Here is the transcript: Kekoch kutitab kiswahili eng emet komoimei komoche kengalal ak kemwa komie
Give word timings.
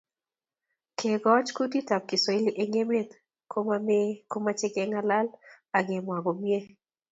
Kekoch 0.97 1.49
kutitab 1.55 2.03
kiswahili 2.09 2.51
eng 2.61 2.73
emet 2.81 3.09
komoimei 3.51 4.09
komoche 4.31 4.67
kengalal 4.75 5.27
ak 5.77 5.83
kemwa 5.87 6.17
komie 6.25 6.59